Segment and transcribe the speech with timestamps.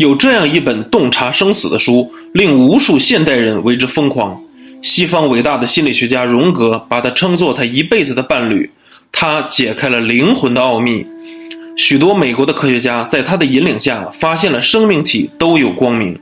[0.00, 4.40] 有这样一本洞察生死的书，令无数现代人为之疯狂。
[4.80, 8.70] 西方伟大的心理学家荣格把它称作他一辈子的伴侣，
[9.12, 11.04] 他解开了灵魂的奥秘。
[11.76, 16.18] 许多美国的科学家在他的引领下发现了生命体都有光明，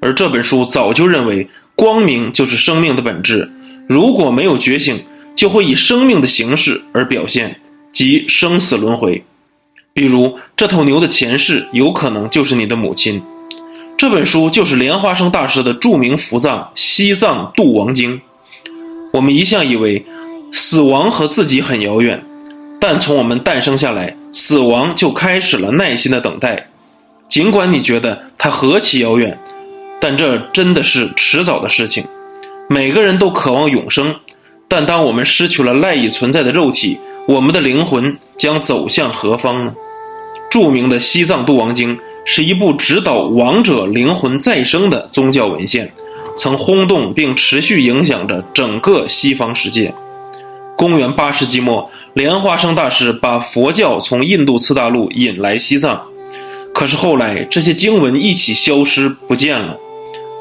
[0.00, 1.44] 而这本书早就认为
[1.74, 3.50] 光明就是生命的本质。
[3.88, 5.02] 如果没有觉醒，
[5.34, 7.58] 就会以生命的形式而表现，
[7.92, 9.20] 即生死轮回。
[9.98, 13.20] 比如，这头牛的前世有可能就是你的母亲。
[13.96, 18.16] 这本书就是莲花生大师的著名福藏《西藏度亡经》。
[19.12, 20.06] 我们一向以为
[20.52, 22.22] 死亡和自己很遥远，
[22.80, 26.68] 但从我们诞生下来，死亡就开始了耐心的等待。
[27.28, 29.36] 尽管你觉得它何其遥远，
[30.00, 32.04] 但这真的是迟早的事情。
[32.68, 34.14] 每个人都渴望永生，
[34.68, 39.74] 但当我们失去了赖以存在的肉体，我们的灵魂将走向何方呢？
[40.50, 45.92] 著名的《西藏度亡经》是一部指导亡者灵魂再生的宗教文献，
[46.36, 49.92] 曾轰动并持续影响着整个西方世界。
[50.76, 56.02] 公元八世纪末，莲花生大师把佛教从印度次大陆引来西藏，
[56.72, 59.76] 可是后来这些经文一起消失不见了。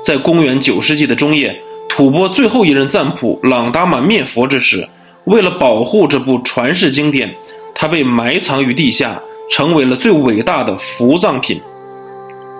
[0.03, 1.59] 在公元九世纪的中叶，
[1.90, 4.88] 吐蕃最后一任赞普朗达玛灭佛之时，
[5.26, 7.36] 为了保护这部传世经典，
[7.76, 9.20] 他被埋藏于地下。
[9.50, 11.62] 成为了最伟大的伏藏品。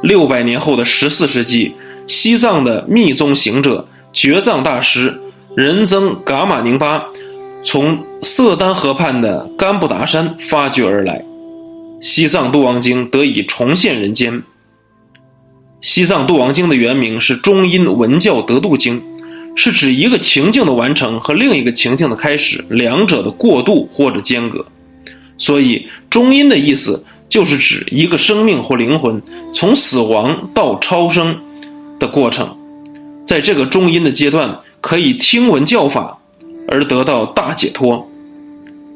[0.04, 1.74] 六百年后的十四世纪，
[2.08, 5.20] 西藏的密宗行者觉藏大师
[5.56, 7.04] 仁增噶玛宁巴
[7.66, 11.24] 从色丹河畔的甘布达山发掘而来，
[12.00, 14.44] 西藏度亡经得以重现人间。
[15.82, 19.02] 西藏度亡经的原名是中阴文教得度经，
[19.56, 24.66] 是指一个情境的完成和另一个情境的开始，两者的过渡或者间隔。
[25.38, 29.22] 所以，中阴的意思就是指一个生命或灵魂
[29.54, 31.38] 从死亡到超生
[32.00, 32.56] 的过程，
[33.26, 36.18] 在这个中阴的阶段，可以听闻教法
[36.68, 38.10] 而得到大解脱。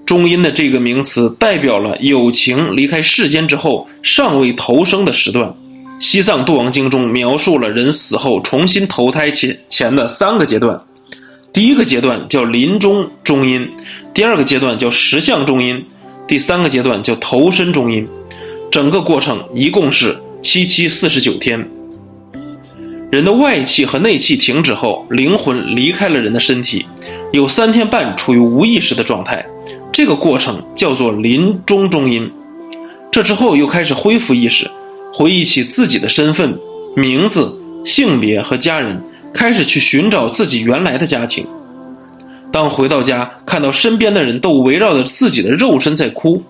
[0.06, 5.54] 中阴的这个名词代表了有情离开世间之后尚未投生的时段。
[6.00, 10.82] 西藏度亡经中描述了人死后重新投胎前前的三个阶段，
[11.54, 13.70] 第一个阶段叫临终中阴，
[14.14, 15.86] 第二个阶段叫实相中阴。
[16.32, 18.08] 第三个阶段叫投身中阴，
[18.72, 21.68] 整个过程一共是七七四十九天。
[23.12, 26.86] 人的外气和内气停止后，灵魂离开了人的身体，
[27.34, 29.46] 有三天半处于无意识的状态，
[29.92, 32.32] 这个过程叫做临终中阴。
[33.12, 34.72] 这之后又开始恢复意识，
[35.14, 36.58] 回忆起自己的身份、
[36.96, 37.54] 名字、
[37.86, 39.04] 性别和家人，
[39.34, 41.46] 开始去寻找自己原来的家庭。
[42.52, 46.44] 当回到家，看到身边的人都围绕着自己的肉身在哭，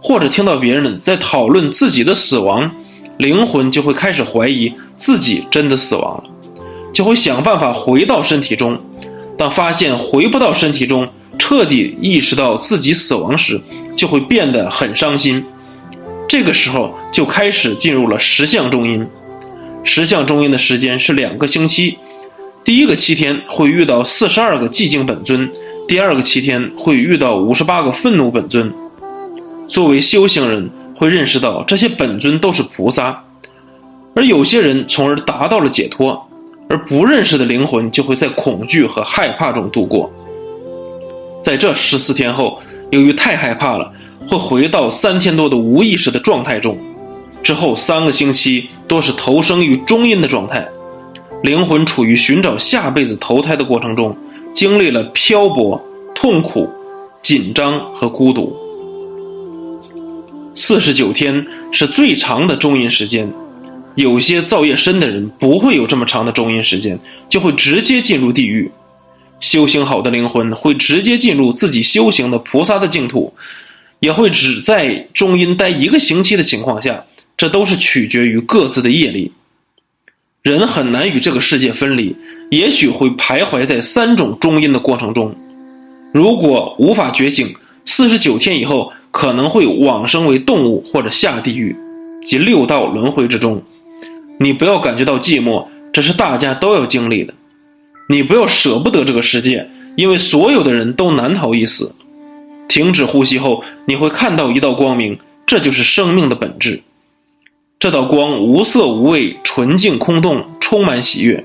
[0.00, 2.70] 或者听到别人在讨论自己的死亡，
[3.16, 6.24] 灵魂就会开始怀疑自己真的死亡了，
[6.92, 8.78] 就会想办法回到身体中。
[9.38, 11.06] 当发现回不到身体中，
[11.38, 13.60] 彻底意识到自己死亡时，
[13.94, 15.44] 就会变得很伤心。
[16.28, 19.06] 这个时候就开始进入了十相中阴。
[19.84, 21.98] 十相中阴的时间是两个星期。
[22.66, 25.48] 第一个七天会遇到四十二个寂静本尊，
[25.86, 28.74] 第二个七天会遇到五十八个愤怒本尊。
[29.68, 33.22] 作为修行人，会认识到这些本尊都是菩萨，
[34.16, 36.28] 而有些人从而达到了解脱，
[36.68, 40.12] 而不认识的灵魂就会在恐惧和害怕中度过。
[41.40, 42.60] 在这十四天后，
[42.90, 43.92] 由于太害怕了，
[44.26, 46.76] 会回到三天多的无意识的状态中，
[47.44, 50.66] 之后三个星期多是投生于中阴的状态。
[51.46, 54.16] 灵魂处于寻找下辈子投胎的过程中，
[54.52, 55.80] 经历了漂泊、
[56.12, 56.68] 痛苦、
[57.22, 58.52] 紧张和孤独。
[60.56, 63.32] 四十九天是最长的中阴时间，
[63.94, 66.98] 有些造业深的人不会有这么长的中阴时间，
[67.28, 68.68] 就会直接进入地狱。
[69.38, 73.32] 修行好的灵魂会直接进入自己修行的菩萨的净土，
[74.00, 77.04] 也会只在中阴待一个星期的情况下，
[77.36, 79.30] 这都是取决于各自的业力。
[80.46, 82.14] 人很难与这个世界分离，
[82.50, 85.34] 也许会徘徊在三种中阴的过程中。
[86.14, 87.52] 如果无法觉醒，
[87.84, 91.74] 四十九天以后可能会往生为动物或者下地狱，
[92.24, 93.60] 即六道轮回之中。
[94.38, 97.34] 你不要感觉到寂寞，这是大家都要经历的。
[98.08, 101.96] 你不要舍不得这个世界，因为所有的人都难逃一死。
[102.68, 106.82] 停止呼吸后，你会看到一道光明，这就是生命的本质。
[107.78, 111.44] 这道光无色无味，纯净空洞，充满喜悦。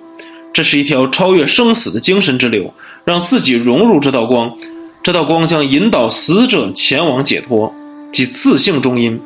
[0.53, 2.73] 这是一条超越生死的精神之流，
[3.03, 4.55] 让自己融入这道光。
[5.03, 7.73] 这道光将引导死者前往解脱，
[8.13, 9.19] 即自性中阴。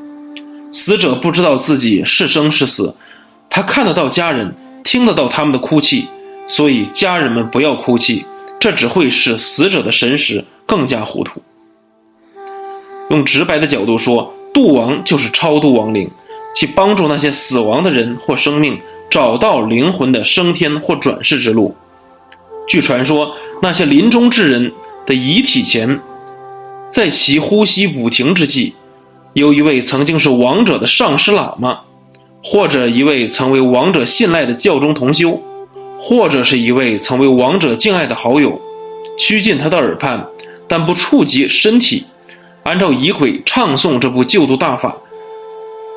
[0.72, 2.96] 死者不知道自己是生是死，
[3.52, 6.08] 他看得到家人，听得到他们的哭泣，
[6.48, 8.26] 所以家人们不要哭泣，
[8.60, 11.40] 这只会使死者的神识更加糊涂。
[13.12, 16.10] 用直白的角度说，度亡就是超度亡灵，
[16.56, 18.80] 其帮助那些死亡的人或生命
[19.12, 21.76] 找到灵魂的升天或转世之路。
[22.68, 24.72] 据传说，那些临终之人
[25.06, 26.00] 的遗体前，
[26.90, 28.74] 在其呼吸不停之际，
[29.34, 31.82] 有一位曾经是亡者的上师喇嘛，
[32.44, 35.42] 或者一位曾为王者信赖的教中同修，
[36.00, 38.60] 或者是一位曾为王者敬爱的好友，
[39.20, 40.26] 趋近他的耳畔，
[40.68, 42.06] 但不触及身体。
[42.64, 44.98] 按照仪轨唱诵这部救度大法，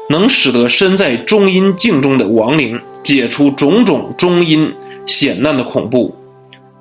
[0.09, 4.73] 能使得身在中阴境中的亡灵解除种种中阴
[5.07, 6.15] 险难的恐怖，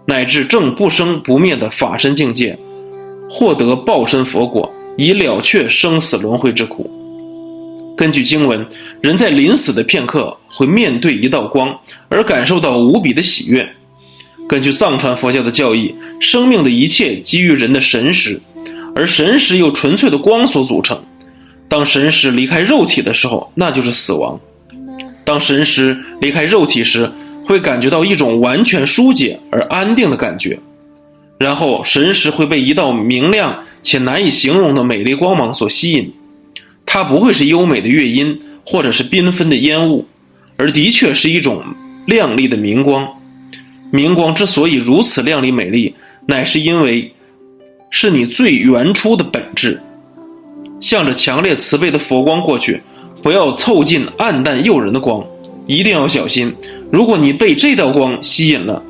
[0.05, 2.57] 乃至正不生不灭的法身境界，
[3.29, 6.89] 获得报身佛果，以了却生死轮回之苦。
[7.97, 8.65] 根据经文，
[9.01, 11.75] 人在临死的片刻会面对一道光，
[12.09, 13.67] 而感受到无比的喜悦。
[14.47, 18.39] 根据藏传佛教的教义，生命的一切基于人的神识。
[18.95, 20.99] 而神识由纯粹的光所组成，
[21.69, 24.39] 当神识离开肉体的时候，那就是死亡。
[25.23, 27.11] 当神识离开肉体时，
[27.45, 30.59] 会感觉到一种完全疏解而安定的感觉，
[31.39, 36.13] 然后神识会被一道明亮且难以形容的美丽光芒所吸引。
[36.85, 40.05] 它不会是优美的乐音，或者是缤纷的烟雾，
[40.57, 41.61] 而的确是一种
[42.05, 43.07] 亮丽的明光。
[43.91, 45.93] 明光之所以如此亮丽美丽，
[46.27, 47.11] 乃是因为。
[47.89, 49.81] 是你最原初的本质，
[50.79, 52.81] 向着强烈慈悲的佛光过去，
[53.23, 55.23] 不要凑近暗淡诱人的光，
[55.65, 56.53] 一定要小心。
[56.91, 58.81] 如果你被这道光吸引了，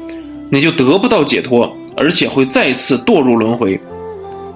[0.49, 3.79] 你就得不到解脱，而且会再次堕入轮回。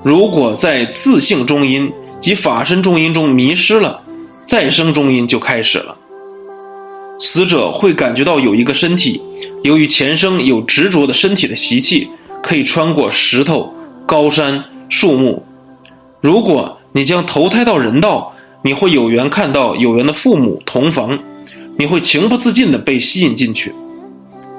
[0.03, 4.01] 如果在自性中阴及法身中阴中迷失了，
[4.45, 5.95] 再生中阴就开始了。
[7.19, 9.21] 死者会感觉到有一个身体，
[9.63, 12.07] 由于前生有执着的身体的习气，
[12.41, 13.71] 可以穿过石头。
[14.07, 15.41] 高山树木，
[16.19, 18.33] 如果你将投胎到人道，
[18.63, 21.17] 你会有缘看到有缘的父母同房，
[21.77, 23.73] 你会情不自禁地被吸引进去。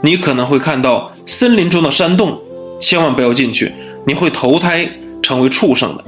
[0.02, 2.38] 你可能会看到森林中的山洞，
[2.81, 3.73] 千万不要进去，
[4.06, 4.88] 你会投胎
[5.23, 6.05] 成为畜生的。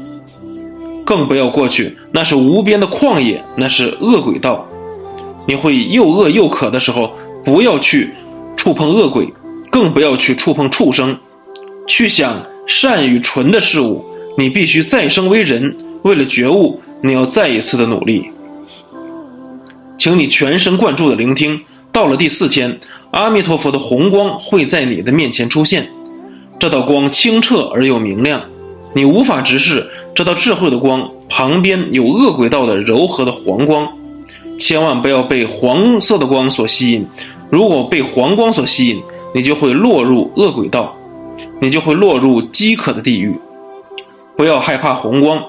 [1.05, 4.67] 更不要过去，那是无边的旷野，那是恶鬼道。
[5.47, 7.13] 你会又饿又渴的时候，
[7.45, 8.13] 不要去
[8.57, 9.33] 触碰恶鬼，
[9.71, 11.17] 更不要去触碰畜生，
[11.87, 12.45] 去想。
[12.67, 14.03] 善与纯的事物，
[14.39, 15.77] 你必须再生为人。
[16.05, 18.31] 为了觉悟，你要再一次的努力。
[19.97, 21.59] 请你全神贯注的聆听。
[21.91, 22.79] 到了第四天，
[23.11, 25.89] 阿弥陀佛的红光会在你的面前出现。
[26.59, 28.43] 这道光清澈而又明亮，
[28.93, 33.89] 你无法直视这道智慧的光旁边有恶鬼道的柔和的黄光。
[34.59, 37.07] 千万不要被黄色的光所吸引。
[37.49, 39.01] 如果被黄光所吸引，
[39.35, 40.95] 你就会落入恶鬼道。
[41.63, 43.35] 你就会落入饥渴的地狱。
[44.37, 45.41] 不要害怕红光，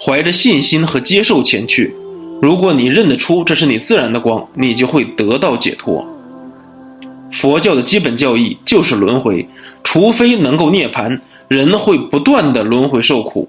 [0.00, 1.94] 怀着信心和接受前去。
[2.40, 6.06] 如果你认得出这是你自然的光，你就会得到解脱。
[7.32, 9.48] 佛教的基本教义就是轮回，
[9.82, 13.48] 除非能够涅槃，人会不断的轮回受苦，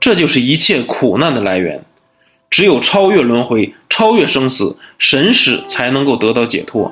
[0.00, 1.84] 这就是一切苦难的来源。
[2.50, 6.90] 只有超越轮回，超越生死，神识才能够得到解脱。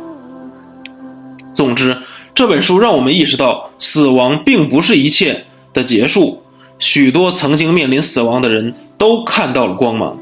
[1.54, 1.96] 总之。
[2.34, 6.42] 这本书让我们意识到，死亡并不是一切的结束。
[6.78, 10.18] 许多曾经面临死亡的人都看到了光芒。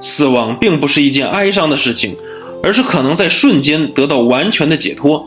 [0.00, 2.16] 死亡并不是一件哀伤的事情，
[2.62, 5.26] 而是可能在瞬间得到完全的解脱。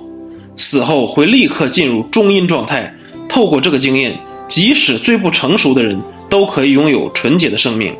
[0.56, 2.96] 死后会立刻进入中阴状态。
[3.28, 4.18] 透过这个经验，
[4.48, 7.96] 即使最不成熟的人都可以拥有纯洁的生命。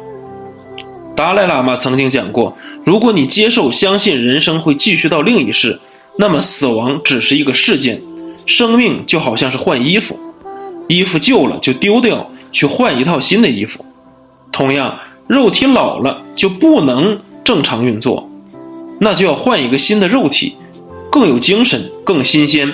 [1.16, 5.80] 达赖喇嘛曾经讲过：“如果你接受、相信人生会继续到另一世，
[6.18, 8.02] 那么死亡只是一个事件。”
[8.46, 10.20] 生命就好像是换衣服，
[10.88, 13.86] 衣服旧了就丢掉，去换一套新的衣服。
[14.60, 18.30] 同样，肉体老了就不能正常运作，
[19.00, 20.54] 那就要换一个新的肉体，
[21.10, 22.70] 更有精神、更新鲜。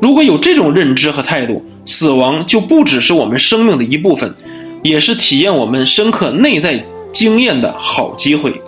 [0.00, 4.32] 如果有这种认知和态度，死亡就不只是我们生命的一部分，
[4.84, 8.62] 也是体验我们深刻内在经验的好机会。